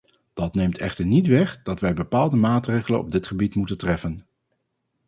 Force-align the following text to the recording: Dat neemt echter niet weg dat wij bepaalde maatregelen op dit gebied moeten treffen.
Dat 0.33 0.53
neemt 0.55 0.77
echter 0.77 1.05
niet 1.05 1.27
weg 1.27 1.61
dat 1.63 1.79
wij 1.79 1.93
bepaalde 1.93 2.35
maatregelen 2.35 2.99
op 2.99 3.11
dit 3.11 3.27
gebied 3.27 3.55
moeten 3.55 3.77
treffen. 3.77 4.25